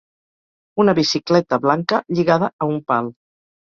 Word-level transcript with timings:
Una 0.83 0.95
bicicleta 1.01 1.59
blanca 1.67 2.01
lligada 2.21 2.51
a 2.57 2.71
un 2.75 2.85
pal 2.93 3.13